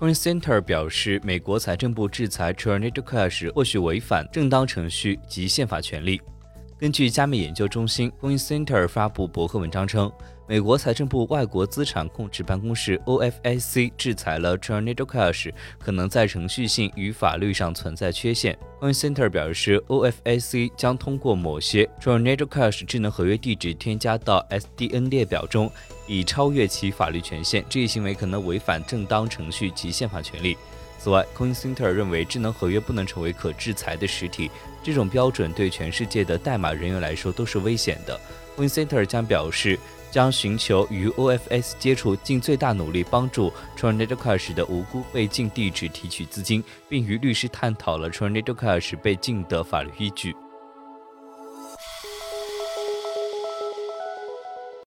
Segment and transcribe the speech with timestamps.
[0.00, 6.18] Coin Center 表示，美国财政部制裁 Tornado Cash 或许违反正当程序及宪法权利。
[6.80, 10.10] 根据加密研究中心 Coin Center 发布博客文章称，
[10.48, 18.58] 美国财政部外国资产控制办公室 OFAC 制裁了 Tornado Cash，可能在程序性与法律上存在缺陷。
[18.80, 25.70] Coin Center 表示，OFAC 将通过某些 Tornado Cash 智能合约地址添加到 SDN 列表中，
[26.06, 27.62] 以超越其法律权限。
[27.68, 30.56] 这一行为可能违反正当程序及宪法权利。
[31.02, 34.50] 此外，Coin Center 认为智能合约不能成为可制裁的实体，
[34.82, 38.20] 这种标准对全世界的代码人员来说都是危险的。
[38.54, 39.78] Coin Center 将表示
[40.10, 50.36] 将寻求与 OFS 接触，尽最大努力帮助 Tornado Cash 的无辜被禁地址提取资金，并与律师探讨了 Tornado Cash 被禁的法律依据。